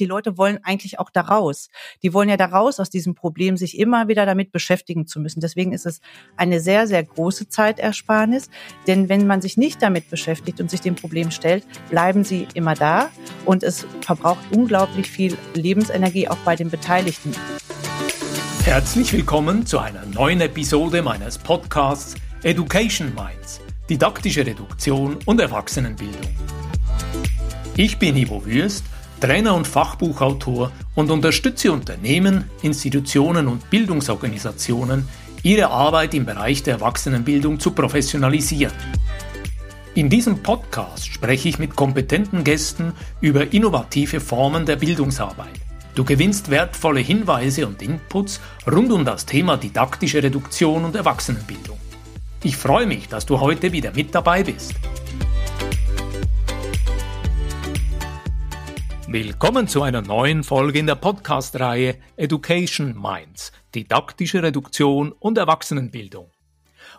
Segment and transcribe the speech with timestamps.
[0.00, 1.68] die Leute wollen eigentlich auch da raus.
[2.02, 5.40] Die wollen ja da raus aus diesem Problem, sich immer wieder damit beschäftigen zu müssen.
[5.40, 6.00] Deswegen ist es
[6.36, 8.50] eine sehr, sehr große Zeitersparnis.
[8.86, 12.74] Denn wenn man sich nicht damit beschäftigt und sich dem Problem stellt, bleiben sie immer
[12.74, 13.10] da
[13.44, 17.32] und es verbraucht unglaublich viel Lebensenergie auch bei den Beteiligten.
[18.64, 26.30] Herzlich willkommen zu einer neuen Episode meines Podcasts Education Minds, didaktische Reduktion und Erwachsenenbildung.
[27.76, 28.84] Ich bin Ivo Würst
[29.20, 35.08] Trainer und Fachbuchautor und unterstütze Unternehmen, Institutionen und Bildungsorganisationen,
[35.42, 38.74] ihre Arbeit im Bereich der Erwachsenenbildung zu professionalisieren.
[39.94, 45.48] In diesem Podcast spreche ich mit kompetenten Gästen über innovative Formen der Bildungsarbeit.
[45.96, 48.40] Du gewinnst wertvolle Hinweise und Inputs
[48.70, 51.78] rund um das Thema didaktische Reduktion und Erwachsenenbildung.
[52.44, 54.74] Ich freue mich, dass du heute wieder mit dabei bist.
[59.10, 66.30] Willkommen zu einer neuen Folge in der Podcast-Reihe Education Minds, didaktische Reduktion und Erwachsenenbildung.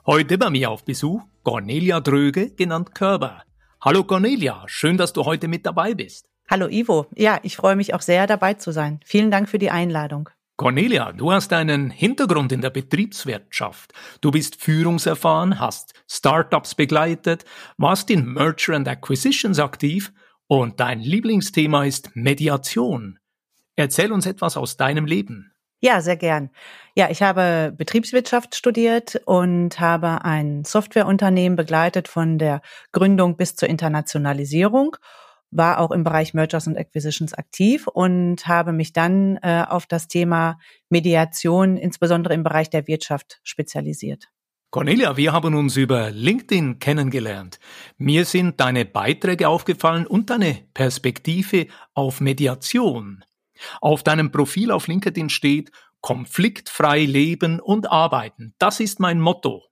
[0.08, 3.44] Heute bei mir auf Besuch Cornelia Dröge, genannt Körber.
[3.80, 6.28] Hallo Cornelia, schön, dass du heute mit dabei bist.
[6.50, 9.00] Hallo Ivo, ja, ich freue mich auch sehr dabei zu sein.
[9.05, 10.30] Vielen Dank für die Einladung.
[10.58, 13.94] Cornelia, du hast einen Hintergrund in der Betriebswirtschaft.
[14.22, 17.45] Du bist führungserfahren, hast Startups begleitet,
[17.78, 20.11] warst in Merger and Acquisitions aktiv
[20.50, 23.19] und dein Lieblingsthema ist Mediation.
[23.75, 25.53] Erzähl uns etwas aus deinem Leben.
[25.80, 26.50] Ja, sehr gern.
[26.95, 32.61] Ja, ich habe Betriebswirtschaft studiert und habe ein Softwareunternehmen begleitet von der
[32.92, 34.97] Gründung bis zur Internationalisierung,
[35.52, 40.08] war auch im Bereich Mergers und Acquisitions aktiv und habe mich dann äh, auf das
[40.08, 40.58] Thema
[40.89, 44.30] Mediation, insbesondere im Bereich der Wirtschaft, spezialisiert.
[44.72, 47.59] Cornelia, wir haben uns über LinkedIn kennengelernt.
[47.98, 53.26] Mir sind deine Beiträge aufgefallen und deine Perspektive auf Mediation.
[53.81, 58.53] Auf deinem Profil auf LinkedIn steht konfliktfrei leben und arbeiten.
[58.59, 59.64] Das ist mein Motto.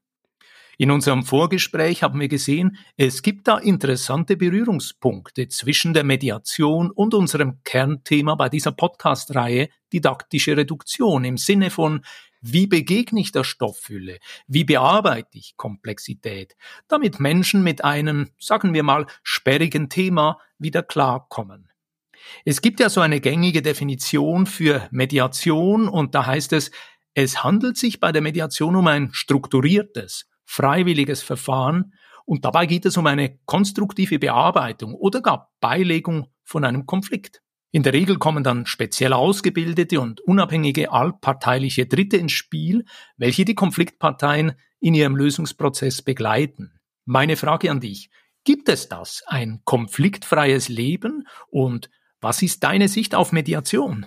[0.80, 7.16] In unserem Vorgespräch haben wir gesehen, es gibt da interessante Berührungspunkte zwischen der Mediation und
[7.16, 12.02] unserem Kernthema bei dieser Podcast-Reihe didaktische Reduktion im Sinne von
[12.42, 14.20] wie begegne ich der Stoffhülle?
[14.48, 16.56] Wie bearbeite ich Komplexität?
[16.88, 21.70] Damit Menschen mit einem, sagen wir mal, sperrigen Thema wieder klarkommen.
[22.46, 26.72] Es gibt ja so eine gängige Definition für Mediation und da heißt es,
[27.14, 31.94] es handelt sich bei der Mediation um ein strukturiertes, freiwilliges Verfahren
[32.26, 37.42] und dabei geht es um eine konstruktive Bearbeitung oder gar Beilegung von einem Konflikt.
[37.72, 42.86] In der Regel kommen dann speziell ausgebildete und unabhängige allparteiliche Dritte ins Spiel,
[43.18, 46.80] welche die Konfliktparteien in ihrem Lösungsprozess begleiten.
[47.06, 48.10] Meine Frage an dich,
[48.44, 51.90] gibt es das, ein konfliktfreies Leben und
[52.22, 54.06] was ist deine Sicht auf Mediation?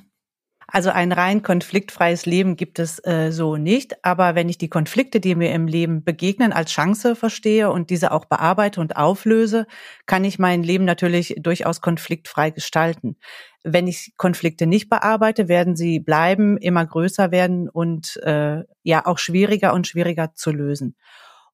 [0.72, 4.04] Also ein rein konfliktfreies Leben gibt es äh, so nicht.
[4.04, 8.12] Aber wenn ich die Konflikte, die mir im Leben begegnen, als Chance verstehe und diese
[8.12, 9.66] auch bearbeite und auflöse,
[10.06, 13.16] kann ich mein Leben natürlich durchaus konfliktfrei gestalten.
[13.64, 19.18] Wenn ich Konflikte nicht bearbeite, werden sie bleiben, immer größer werden und äh, ja auch
[19.18, 20.94] schwieriger und schwieriger zu lösen.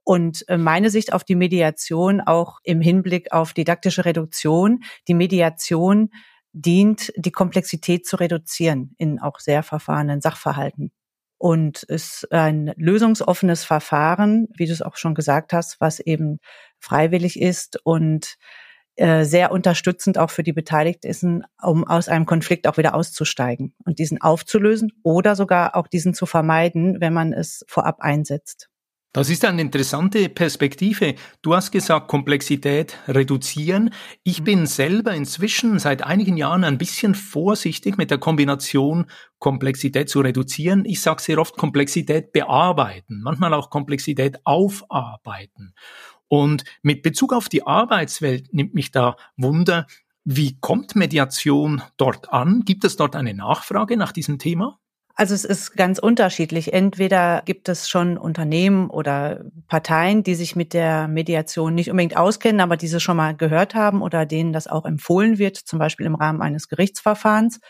[0.05, 6.11] Und äh, meine Sicht auf die Mediation auch im Hinblick auf didaktische Reduktion, die Mediation
[6.57, 10.91] dient, die Komplexität zu reduzieren in auch sehr verfahrenen Sachverhalten.
[11.39, 16.39] Und ist ein lösungsoffenes Verfahren, wie du es auch schon gesagt hast, was eben
[16.81, 18.37] freiwillig ist und
[18.97, 23.99] äh, sehr unterstützend auch für die Beteiligten um aus einem Konflikt auch wieder auszusteigen und
[23.99, 28.71] diesen aufzulösen oder sogar auch diesen zu vermeiden, wenn man es vorab einsetzt.
[29.17, 31.15] Das ist eine interessante Perspektive.
[31.41, 33.89] Du hast gesagt, Komplexität reduzieren.
[34.25, 39.07] Ich bin selber inzwischen seit einigen Jahren ein bisschen vorsichtig mit der Kombination
[39.39, 40.85] Komplexität zu reduzieren.
[40.85, 45.73] Ich sage sehr oft Komplexität bearbeiten, manchmal auch Komplexität aufarbeiten.
[46.29, 49.87] Und mit Bezug auf die Arbeitswelt nimmt mich da Wunder,
[50.25, 52.67] wie kommt Mediation dort an?
[52.67, 54.79] Gibt es dort eine Nachfrage nach diesem Thema?
[55.19, 56.75] Also es ist ganz unterschiedlich.
[56.75, 62.61] Entweder gibt es schon Unternehmen oder Parteien, die sich mit der Mediation nicht unbedingt auskennen,
[62.61, 66.17] aber diese schon mal gehört haben oder denen das auch empfohlen wird, zum Beispiel im
[66.17, 67.61] Rahmen eines Gerichtsverfahrens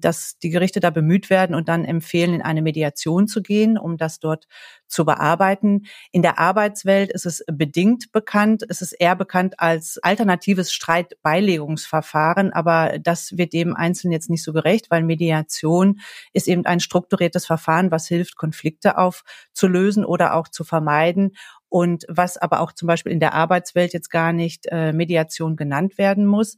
[0.00, 3.96] dass die Gerichte da bemüht werden und dann empfehlen, in eine Mediation zu gehen, um
[3.96, 4.46] das dort
[4.86, 5.82] zu bearbeiten.
[6.12, 8.64] In der Arbeitswelt ist es bedingt bekannt.
[8.68, 14.52] Es ist eher bekannt als alternatives Streitbeilegungsverfahren, aber das wird dem Einzelnen jetzt nicht so
[14.52, 16.00] gerecht, weil Mediation
[16.32, 21.36] ist eben ein strukturiertes Verfahren, was hilft, Konflikte aufzulösen oder auch zu vermeiden
[21.68, 25.98] und was aber auch zum Beispiel in der Arbeitswelt jetzt gar nicht äh, Mediation genannt
[25.98, 26.56] werden muss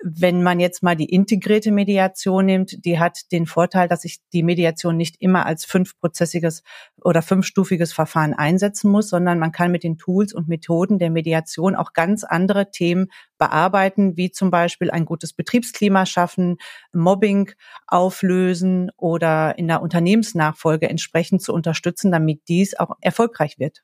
[0.00, 4.44] Wenn man jetzt mal die integrierte Mediation nimmt, die hat den Vorteil, dass ich die
[4.44, 6.62] Mediation nicht immer als fünfprozessiges
[7.02, 11.74] oder fünfstufiges Verfahren einsetzen muss, sondern man kann mit den Tools und Methoden der Mediation
[11.74, 13.08] auch ganz andere Themen
[13.38, 16.58] bearbeiten, wie zum Beispiel ein gutes Betriebsklima schaffen,
[16.92, 17.50] Mobbing
[17.88, 23.82] auflösen oder in der Unternehmensnachfolge entsprechend zu unterstützen, damit dies auch erfolgreich wird.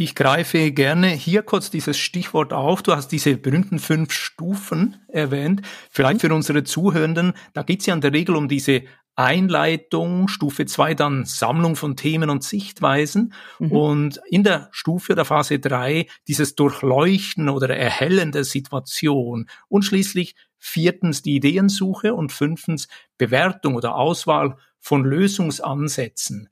[0.00, 2.84] Ich greife gerne hier kurz dieses Stichwort auf.
[2.84, 5.62] Du hast diese berühmten fünf Stufen erwähnt.
[5.90, 8.84] Vielleicht für unsere Zuhörenden, da geht es ja in der Regel um diese
[9.16, 13.72] Einleitung, Stufe zwei dann Sammlung von Themen und Sichtweisen mhm.
[13.72, 20.36] und in der Stufe der Phase drei dieses Durchleuchten oder Erhellen der Situation und schließlich
[20.58, 22.86] viertens die Ideensuche und fünftens
[23.16, 26.50] Bewertung oder Auswahl von Lösungsansätzen.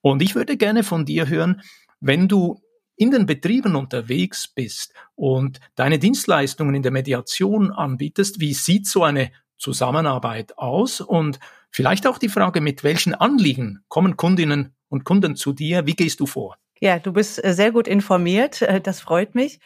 [0.00, 1.60] Und ich würde gerne von dir hören,
[2.00, 2.62] wenn du
[2.96, 9.04] in den Betrieben unterwegs bist und deine Dienstleistungen in der Mediation anbietest, wie sieht so
[9.04, 11.00] eine Zusammenarbeit aus?
[11.00, 11.38] Und
[11.70, 15.86] vielleicht auch die Frage, mit welchen Anliegen kommen Kundinnen und Kunden zu dir?
[15.86, 16.56] Wie gehst du vor?
[16.80, 18.62] Ja, du bist äh, sehr gut informiert.
[18.66, 19.60] Äh, das freut mich.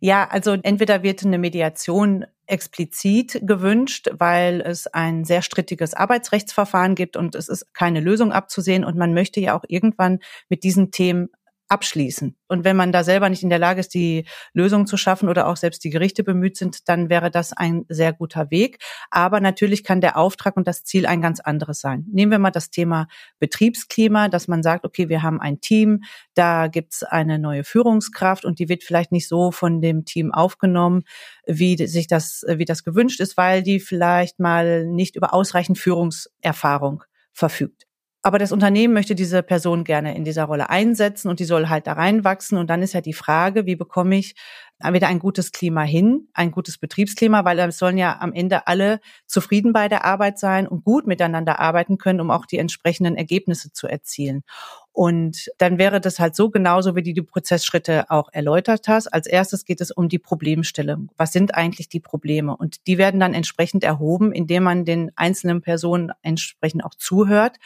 [0.00, 7.16] Ja, also entweder wird eine Mediation explizit gewünscht, weil es ein sehr strittiges Arbeitsrechtsverfahren gibt
[7.16, 11.30] und es ist keine Lösung abzusehen und man möchte ja auch irgendwann mit diesen Themen
[11.68, 12.36] abschließen.
[12.46, 15.46] Und wenn man da selber nicht in der Lage ist, die Lösung zu schaffen oder
[15.46, 18.78] auch selbst die Gerichte bemüht sind, dann wäre das ein sehr guter Weg.
[19.10, 22.04] Aber natürlich kann der Auftrag und das Ziel ein ganz anderes sein.
[22.12, 23.08] Nehmen wir mal das Thema
[23.38, 26.02] Betriebsklima, dass man sagt, okay, wir haben ein Team,
[26.34, 31.02] da gibt's eine neue Führungskraft und die wird vielleicht nicht so von dem Team aufgenommen,
[31.46, 37.04] wie sich das, wie das gewünscht ist, weil die vielleicht mal nicht über ausreichend Führungserfahrung
[37.32, 37.86] verfügt.
[38.26, 41.86] Aber das Unternehmen möchte diese Person gerne in dieser Rolle einsetzen und die soll halt
[41.86, 42.56] da reinwachsen.
[42.56, 44.34] Und dann ist ja die Frage, wie bekomme ich
[44.92, 49.00] wieder ein gutes Klima hin, ein gutes Betriebsklima, weil es sollen ja am Ende alle
[49.26, 53.72] zufrieden bei der Arbeit sein und gut miteinander arbeiten können, um auch die entsprechenden Ergebnisse
[53.72, 54.42] zu erzielen.
[54.92, 59.12] Und dann wäre das halt so genauso, wie du die Prozessschritte auch erläutert hast.
[59.12, 61.10] Als erstes geht es um die Problemstellung.
[61.16, 62.56] Was sind eigentlich die Probleme?
[62.56, 67.58] Und die werden dann entsprechend erhoben, indem man den einzelnen Personen entsprechend auch zuhört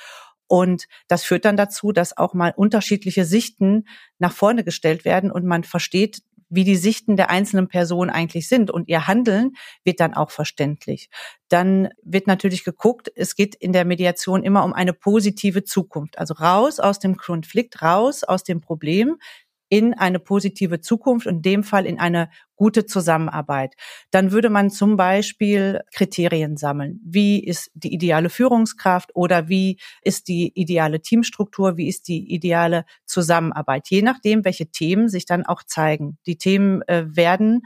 [0.49, 3.85] und das führt dann dazu, dass auch mal unterschiedliche Sichten
[4.19, 8.71] nach vorne gestellt werden und man versteht, wie die Sichten der einzelnen Personen eigentlich sind
[8.71, 9.53] und ihr Handeln
[9.85, 11.11] wird dann auch verständlich.
[11.49, 16.19] Dann wird natürlich geguckt, es geht in der Mediation immer um eine positive Zukunft.
[16.19, 19.17] Also raus aus dem Konflikt, raus aus dem Problem,
[19.69, 23.75] in eine positive Zukunft, in dem Fall in eine gute Zusammenarbeit.
[24.11, 27.01] Dann würde man zum Beispiel Kriterien sammeln.
[27.05, 31.77] Wie ist die ideale Führungskraft oder wie ist die ideale Teamstruktur?
[31.77, 33.89] Wie ist die ideale Zusammenarbeit?
[33.89, 36.19] Je nachdem, welche Themen sich dann auch zeigen.
[36.27, 37.63] Die Themen äh, werden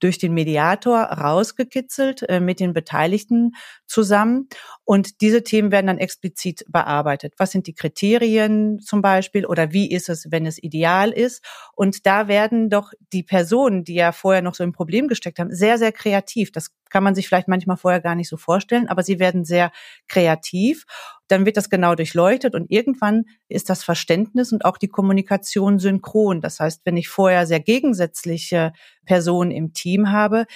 [0.00, 3.52] durch den Mediator rausgekitzelt äh, mit den Beteiligten
[3.86, 4.48] zusammen.
[4.84, 7.34] Und diese Themen werden dann explizit bearbeitet.
[7.38, 11.44] Was sind die Kriterien zum Beispiel oder wie ist es, wenn es ideal ist?
[11.74, 15.54] Und da werden doch die Personen, die ja vorher noch so im Problem gesteckt haben,
[15.54, 16.52] sehr, sehr kreativ.
[16.52, 19.72] Das kann man sich vielleicht manchmal vorher gar nicht so vorstellen, aber sie werden sehr
[20.08, 20.84] kreativ.
[21.28, 26.40] Dann wird das genau durchleuchtet und irgendwann ist das Verständnis und auch die Kommunikation synchron.
[26.40, 28.72] Das heißt, wenn ich vorher sehr gegensätzliche
[29.04, 30.46] Personen im Team habe,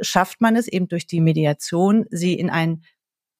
[0.00, 2.82] schafft man es eben durch die Mediation, sie in ein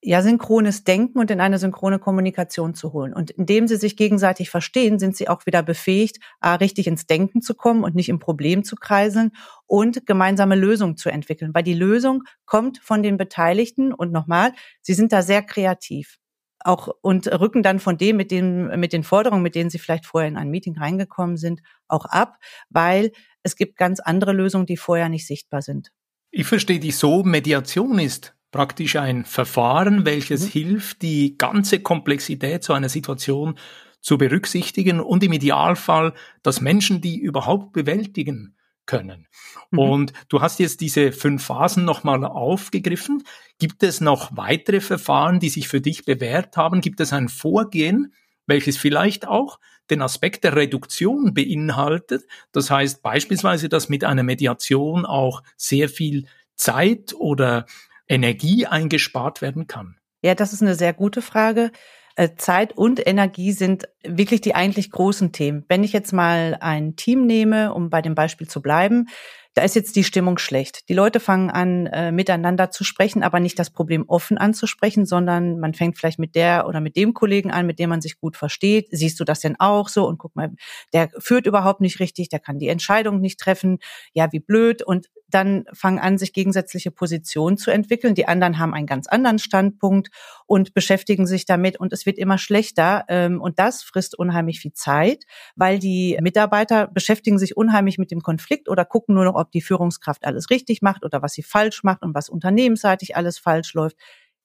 [0.00, 3.12] ja, synchrones Denken und in eine synchrone Kommunikation zu holen.
[3.12, 7.42] Und indem sie sich gegenseitig verstehen, sind sie auch wieder befähigt, A, richtig ins Denken
[7.42, 9.32] zu kommen und nicht im Problem zu kreiseln
[9.66, 11.52] und gemeinsame Lösungen zu entwickeln.
[11.52, 14.52] Weil die Lösung kommt von den Beteiligten und nochmal,
[14.82, 16.18] sie sind da sehr kreativ.
[16.60, 20.06] Auch und rücken dann von dem mit den, mit den Forderungen, mit denen sie vielleicht
[20.06, 22.36] vorher in ein Meeting reingekommen sind, auch ab,
[22.68, 23.12] weil
[23.42, 25.90] es gibt ganz andere Lösungen, die vorher nicht sichtbar sind.
[26.30, 30.50] Ich verstehe dich so, Mediation ist praktisch ein Verfahren, welches mhm.
[30.50, 33.58] hilft, die ganze Komplexität so einer Situation
[34.00, 38.54] zu berücksichtigen und im Idealfall, dass Menschen die überhaupt bewältigen
[38.86, 39.26] können.
[39.70, 39.78] Mhm.
[39.78, 43.22] Und du hast jetzt diese fünf Phasen nochmal aufgegriffen.
[43.58, 46.80] Gibt es noch weitere Verfahren, die sich für dich bewährt haben?
[46.80, 48.14] Gibt es ein Vorgehen,
[48.46, 52.24] welches vielleicht auch den Aspekt der Reduktion beinhaltet?
[52.52, 56.26] Das heißt beispielsweise, dass mit einer Mediation auch sehr viel
[56.56, 57.66] Zeit oder
[58.08, 59.96] Energie eingespart werden kann?
[60.22, 61.70] Ja, das ist eine sehr gute Frage.
[62.16, 65.64] Äh, Zeit und Energie sind wirklich die eigentlich großen Themen.
[65.68, 69.06] Wenn ich jetzt mal ein Team nehme, um bei dem Beispiel zu bleiben,
[69.54, 70.88] da ist jetzt die Stimmung schlecht.
[70.88, 75.58] Die Leute fangen an, äh, miteinander zu sprechen, aber nicht das Problem offen anzusprechen, sondern
[75.58, 78.36] man fängt vielleicht mit der oder mit dem Kollegen an, mit dem man sich gut
[78.36, 78.86] versteht.
[78.90, 80.06] Siehst du das denn auch so?
[80.06, 80.50] Und guck mal,
[80.92, 83.78] der führt überhaupt nicht richtig, der kann die Entscheidung nicht treffen.
[84.12, 84.82] Ja, wie blöd.
[84.82, 88.14] Und dann fangen an, sich gegensätzliche Positionen zu entwickeln.
[88.14, 90.08] Die anderen haben einen ganz anderen Standpunkt
[90.46, 93.04] und beschäftigen sich damit und es wird immer schlechter.
[93.08, 95.24] Ähm, und das frisst unheimlich viel Zeit,
[95.56, 99.60] weil die Mitarbeiter beschäftigen sich unheimlich mit dem Konflikt oder gucken nur noch, ob die
[99.60, 103.96] Führungskraft alles richtig macht oder was sie falsch macht und was unternehmensseitig alles falsch läuft.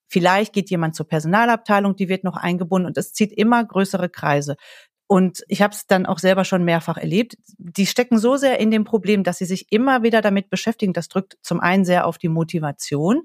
[0.06, 4.56] Vielleicht geht jemand zur Personalabteilung, die wird noch eingebunden und es zieht immer größere Kreise.
[5.06, 7.36] Und ich habe es dann auch selber schon mehrfach erlebt.
[7.58, 10.92] Die stecken so sehr in dem Problem, dass sie sich immer wieder damit beschäftigen.
[10.92, 13.22] Das drückt zum einen sehr auf die Motivation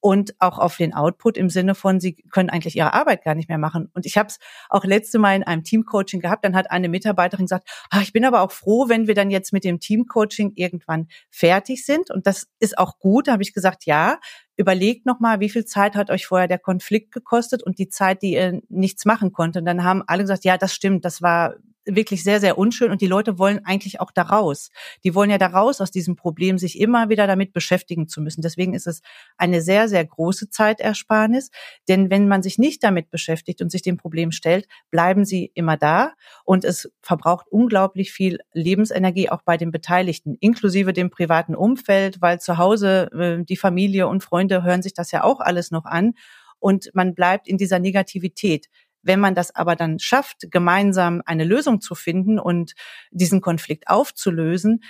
[0.00, 3.48] und auch auf den Output im Sinne von, sie können eigentlich ihre Arbeit gar nicht
[3.48, 3.90] mehr machen.
[3.92, 7.46] Und ich habe es auch letzte Mal in einem Teamcoaching gehabt, dann hat eine Mitarbeiterin
[7.46, 11.08] gesagt, ah, ich bin aber auch froh, wenn wir dann jetzt mit dem Teamcoaching irgendwann
[11.30, 12.10] fertig sind.
[12.10, 13.26] Und das ist auch gut.
[13.26, 14.18] Da habe ich gesagt, ja,
[14.56, 18.32] überlegt nochmal, wie viel Zeit hat euch vorher der Konflikt gekostet und die Zeit, die
[18.32, 19.58] ihr nichts machen konnte.
[19.58, 21.56] Und dann haben alle gesagt, ja, das stimmt, das war
[21.86, 24.70] wirklich sehr, sehr unschön und die Leute wollen eigentlich auch da raus.
[25.04, 28.42] Die wollen ja da raus aus diesem Problem, sich immer wieder damit beschäftigen zu müssen.
[28.42, 29.02] Deswegen ist es
[29.36, 31.50] eine sehr, sehr große Zeitersparnis.
[31.88, 35.76] Denn wenn man sich nicht damit beschäftigt und sich dem Problem stellt, bleiben sie immer
[35.76, 36.12] da
[36.44, 42.40] und es verbraucht unglaublich viel Lebensenergie auch bei den Beteiligten, inklusive dem privaten Umfeld, weil
[42.40, 46.14] zu Hause äh, die Familie und Freunde hören sich das ja auch alles noch an
[46.58, 48.66] und man bleibt in dieser Negativität.
[49.06, 52.74] Wenn man das aber dann schafft, gemeinsam eine Lösung zu finden und
[53.10, 54.82] diesen Konflikt aufzulösen,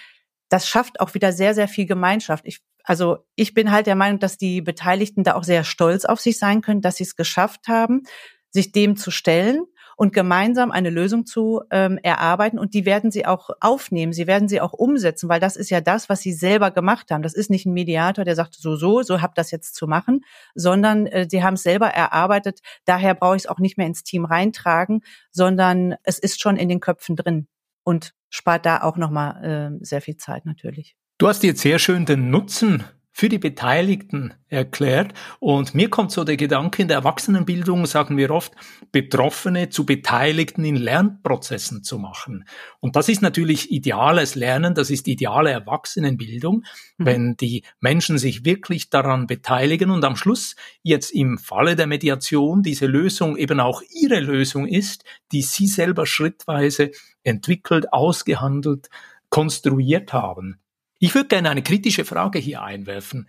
[0.49, 2.45] das schafft auch wieder sehr, sehr viel Gemeinschaft.
[2.47, 6.21] Ich, also ich bin halt der Meinung, dass die Beteiligten da auch sehr stolz auf
[6.21, 8.03] sich sein können, dass sie es geschafft haben,
[8.51, 9.65] sich dem zu stellen
[9.97, 12.59] und gemeinsam eine Lösung zu ähm, erarbeiten.
[12.59, 15.81] Und die werden sie auch aufnehmen, sie werden sie auch umsetzen, weil das ist ja
[15.81, 17.23] das, was sie selber gemacht haben.
[17.23, 20.25] Das ist nicht ein Mediator, der sagt, so, so, so habt das jetzt zu machen,
[20.55, 22.61] sondern äh, sie haben es selber erarbeitet.
[22.85, 25.01] Daher brauche ich es auch nicht mehr ins Team reintragen,
[25.33, 27.49] sondern es ist schon in den Köpfen drin
[27.83, 30.95] und spart da auch nochmal äh, sehr viel Zeit natürlich.
[31.19, 32.85] Du hast jetzt sehr schön den Nutzen
[33.19, 35.15] für die Beteiligten erklärt.
[35.41, 38.53] Und mir kommt so der Gedanke, in der Erwachsenenbildung sagen wir oft,
[38.93, 42.45] Betroffene zu Beteiligten in Lernprozessen zu machen.
[42.79, 46.65] Und das ist natürlich ideales Lernen, das ist ideale Erwachsenenbildung,
[46.99, 47.07] mhm.
[47.07, 52.63] wenn die Menschen sich wirklich daran beteiligen und am Schluss jetzt im Falle der Mediation
[52.63, 56.91] diese Lösung eben auch ihre Lösung ist, die sie selber schrittweise
[57.23, 58.91] entwickelt, ausgehandelt,
[59.31, 60.61] konstruiert haben.
[60.99, 63.29] Ich würde gerne eine kritische Frage hier einwerfen.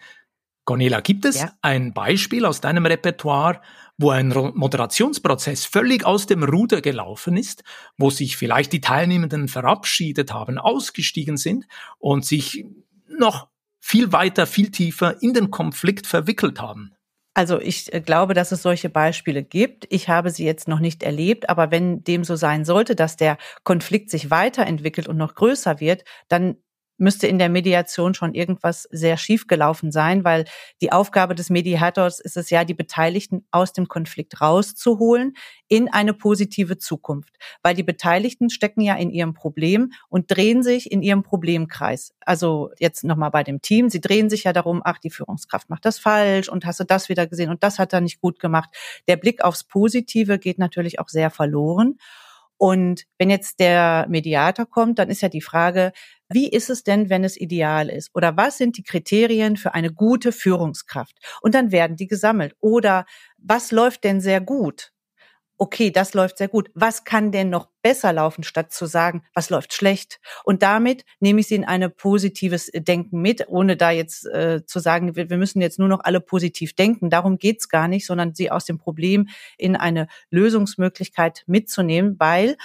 [0.66, 1.54] Cornelia, gibt es ja.
[1.62, 3.62] ein Beispiel aus deinem Repertoire,
[3.98, 7.64] wo ein Moderationsprozess völlig aus dem Ruder gelaufen ist,
[7.98, 11.66] wo sich vielleicht die Teilnehmenden verabschiedet haben, ausgestiegen sind
[12.00, 12.66] und sich
[13.08, 13.48] noch
[13.80, 16.94] viel weiter, viel tiefer in den Konflikt verwickelt haben?
[17.34, 19.86] Also ich äh, glaube, dass es solche Beispiele gibt.
[19.90, 23.38] Ich habe sie jetzt noch nicht erlebt, aber wenn dem so sein sollte, dass der
[23.64, 26.58] Konflikt sich weiterentwickelt und noch größer wird, dann
[26.98, 30.46] müsste in der Mediation schon irgendwas sehr schief gelaufen sein, weil
[30.82, 35.34] die Aufgabe des Mediators ist es ja, die Beteiligten aus dem Konflikt rauszuholen
[35.68, 40.92] in eine positive Zukunft, weil die Beteiligten stecken ja in ihrem Problem und drehen sich
[40.92, 42.14] in ihrem Problemkreis.
[42.22, 45.86] Also jetzt nochmal bei dem Team, sie drehen sich ja darum, ach, die Führungskraft macht
[45.86, 48.70] das falsch und hast du das wieder gesehen und das hat er nicht gut gemacht.
[49.08, 51.98] Der Blick aufs Positive geht natürlich auch sehr verloren.
[52.58, 55.92] Und wenn jetzt der Mediator kommt, dann ist ja die Frage,
[56.30, 58.10] wie ist es denn, wenn es ideal ist?
[58.16, 61.18] Oder was sind die Kriterien für eine gute Führungskraft?
[61.42, 62.56] Und dann werden die gesammelt.
[62.60, 63.06] Oder
[63.38, 64.92] was läuft denn sehr gut?
[65.58, 66.70] Okay, das läuft sehr gut.
[66.74, 70.20] Was kann denn noch besser laufen, statt zu sagen, was läuft schlecht?
[70.44, 74.80] Und damit nehme ich sie in ein positives Denken mit, ohne da jetzt äh, zu
[74.80, 77.10] sagen, wir, wir, müssen jetzt nur noch alle positiv denken.
[77.10, 82.58] Darum geht's gar nicht, sondern sie aus dem Problem in eine Lösungsmöglichkeit mitzunehmen, weil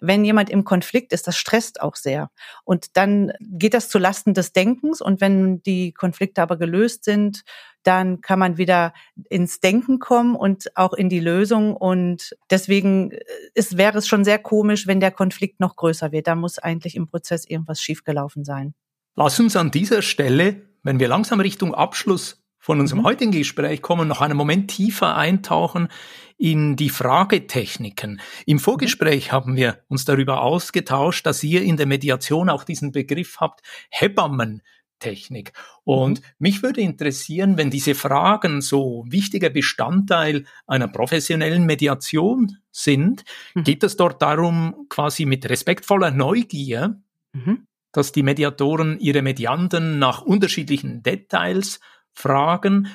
[0.00, 2.30] wenn jemand im Konflikt ist, das stresst auch sehr.
[2.64, 5.00] Und dann geht das zu Lasten des Denkens.
[5.00, 7.42] Und wenn die Konflikte aber gelöst sind,
[7.88, 8.92] dann kann man wieder
[9.30, 11.74] ins Denken kommen und auch in die Lösung.
[11.74, 13.20] Und deswegen äh,
[13.54, 16.26] ist, wäre es schon sehr komisch, wenn der Konflikt noch größer wird.
[16.26, 18.74] Da muss eigentlich im Prozess irgendwas schiefgelaufen sein.
[19.16, 23.06] Lass uns an dieser Stelle, wenn wir langsam Richtung Abschluss von unserem mhm.
[23.06, 25.88] heutigen Gespräch kommen, noch einen Moment tiefer eintauchen
[26.36, 28.20] in die Fragetechniken.
[28.44, 29.32] Im Vorgespräch mhm.
[29.32, 34.60] haben wir uns darüber ausgetauscht, dass ihr in der Mediation auch diesen Begriff habt, Hebammen.
[34.98, 35.52] Technik.
[35.84, 36.24] Und mhm.
[36.38, 43.24] mich würde interessieren, wenn diese Fragen so wichtiger Bestandteil einer professionellen Mediation sind,
[43.54, 43.64] mhm.
[43.64, 47.00] geht es dort darum, quasi mit respektvoller Neugier,
[47.32, 47.66] mhm.
[47.92, 51.80] dass die Mediatoren ihre Medianten nach unterschiedlichen Details
[52.12, 52.88] fragen.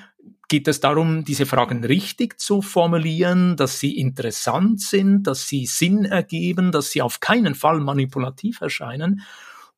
[0.49, 6.05] Geht es darum, diese Fragen richtig zu formulieren, dass sie interessant sind, dass sie Sinn
[6.05, 9.21] ergeben, dass sie auf keinen Fall manipulativ erscheinen?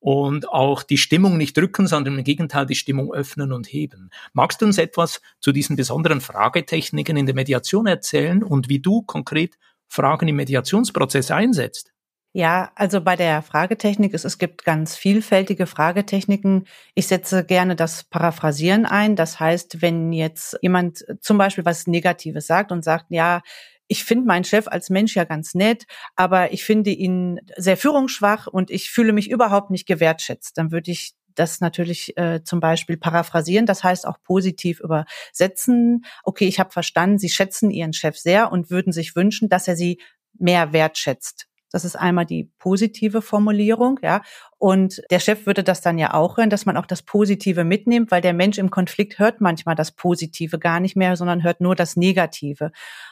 [0.06, 4.12] Und auch die Stimmung nicht drücken, sondern im Gegenteil die Stimmung öffnen und heben.
[4.34, 9.02] Magst du uns etwas zu diesen besonderen Fragetechniken in der Mediation erzählen und wie du
[9.02, 9.56] konkret
[9.88, 11.92] Fragen im Mediationsprozess einsetzt?
[12.34, 16.68] Ja, also bei der Fragetechnik ist es gibt ganz vielfältige Fragetechniken.
[16.94, 19.16] Ich setze gerne das Paraphrasieren ein.
[19.16, 23.42] Das heißt, wenn jetzt jemand zum Beispiel was Negatives sagt und sagt, ja,
[23.88, 28.48] ich finde meinen Chef als Mensch ja ganz nett, aber ich finde ihn sehr führungsschwach
[28.48, 32.98] und ich fühle mich überhaupt nicht gewertschätzt, dann würde ich das natürlich äh, zum Beispiel
[32.98, 36.06] paraphrasieren, das heißt auch positiv übersetzen.
[36.24, 39.76] Okay, ich habe verstanden, Sie schätzen Ihren Chef sehr und würden sich wünschen, dass er
[39.76, 40.00] Sie
[40.38, 41.48] mehr wertschätzt.
[41.76, 44.22] Das ist einmal die positive Formulierung, ja.
[44.58, 48.12] Und der Chef würde das dann ja auch hören, dass man auch das Positive mitnimmt,
[48.12, 51.76] weil der Mensch im Konflikt hört manchmal das Positive gar nicht mehr, sondern hört nur
[51.76, 52.72] das Negative.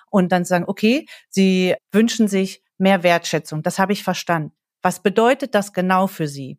[0.10, 3.64] Und dann sagen, okay, Sie wünschen sich mehr Wertschätzung.
[3.64, 4.54] Das habe ich verstanden.
[4.82, 6.58] Was bedeutet das genau für Sie?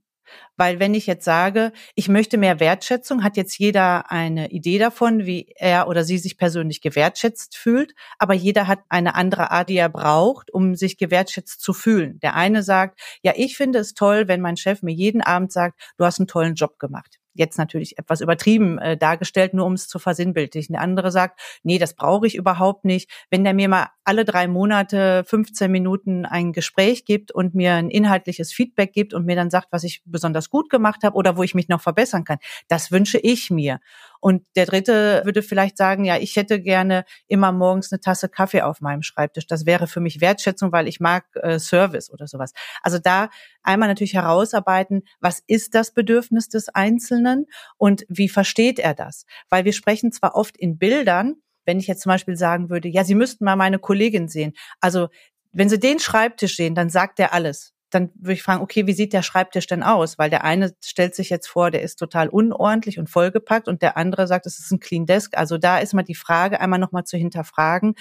[0.57, 5.27] Weil wenn ich jetzt sage, ich möchte mehr Wertschätzung, hat jetzt jeder eine Idee davon,
[5.27, 7.95] wie er oder sie sich persönlich gewertschätzt fühlt.
[8.19, 12.19] Aber jeder hat eine andere Art, die er braucht, um sich gewertschätzt zu fühlen.
[12.21, 15.81] Der eine sagt, ja, ich finde es toll, wenn mein Chef mir jeden Abend sagt,
[15.97, 19.89] du hast einen tollen Job gemacht jetzt natürlich etwas übertrieben äh, dargestellt, nur um es
[19.89, 20.75] zu versinnbildlichen.
[20.75, 23.11] Der andere sagt, nee, das brauche ich überhaupt nicht.
[23.31, 27.91] Wenn der mir mal alle drei Monate 15 Minuten ein Gespräch gibt und mir ein
[27.91, 31.43] inhaltliches Feedback gibt und mir dann sagt, was ich besonders gut gemacht habe oder wo
[31.43, 32.39] ich mich noch verbessern kann,
[32.69, 33.81] das wünsche ich mir.
[34.25, 38.63] Und der dritte würde vielleicht sagen, ja, ich hätte gerne immer morgens eine Tasse Kaffee
[38.63, 39.47] auf meinem Schreibtisch.
[39.47, 42.55] Das wäre für mich Wertschätzung, weil ich mag äh, Service oder sowas.
[42.81, 43.29] Also da
[43.63, 47.45] einmal natürlich herausarbeiten, was ist das Bedürfnis des Einzelnen
[47.77, 49.27] und wie versteht er das?
[49.51, 51.35] Weil wir sprechen zwar oft in Bildern,
[51.67, 54.55] wenn ich jetzt zum Beispiel sagen würde, ja, Sie müssten mal meine Kollegin sehen.
[54.81, 55.09] Also
[55.53, 58.93] wenn Sie den Schreibtisch sehen, dann sagt er alles dann würde ich fragen, okay, wie
[58.93, 60.19] sieht der Schreibtisch denn aus?
[60.19, 63.97] Weil der eine stellt sich jetzt vor, der ist total unordentlich und vollgepackt und der
[63.97, 65.37] andere sagt, es ist ein Clean Desk.
[65.37, 67.95] Also da ist mal die Frage, einmal nochmal zu hinterfragen,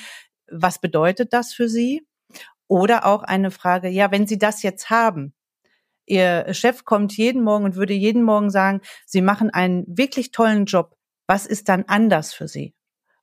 [0.51, 2.05] was bedeutet das für Sie?
[2.67, 5.33] Oder auch eine Frage, ja, wenn Sie das jetzt haben,
[6.05, 10.65] Ihr Chef kommt jeden Morgen und würde jeden Morgen sagen, Sie machen einen wirklich tollen
[10.65, 10.97] Job.
[11.27, 12.73] Was ist dann anders für Sie?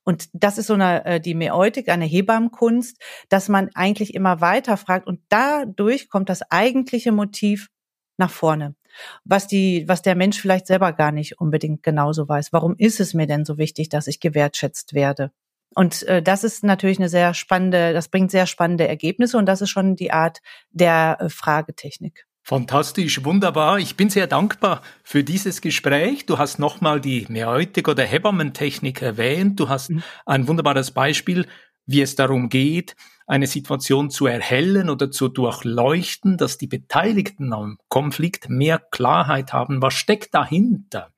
[0.03, 4.77] Und das ist so eine, äh, die Mäeutik, eine Hebammenkunst, dass man eigentlich immer weiter
[4.77, 7.69] fragt und dadurch kommt das eigentliche Motiv
[8.17, 8.75] nach vorne.
[9.23, 12.51] Was die, was der Mensch vielleicht selber gar nicht unbedingt genauso weiß.
[12.51, 15.31] Warum ist es mir denn so wichtig, dass ich gewertschätzt werde?
[15.73, 19.61] Und äh, das ist natürlich eine sehr spannende, das bringt sehr spannende Ergebnisse und das
[19.61, 22.25] ist schon die Art der äh, Fragetechnik.
[22.43, 23.79] Fantastisch, wunderbar.
[23.79, 26.25] Ich bin sehr dankbar für dieses Gespräch.
[26.25, 29.59] Du hast nochmal die Mäeutik oder Hebammentechnik erwähnt.
[29.59, 30.03] Du hast mhm.
[30.25, 31.47] ein wunderbares Beispiel,
[31.85, 32.95] wie es darum geht,
[33.27, 39.81] eine Situation zu erhellen oder zu durchleuchten, dass die Beteiligten am Konflikt mehr Klarheit haben.
[39.81, 41.13] Was steckt dahinter?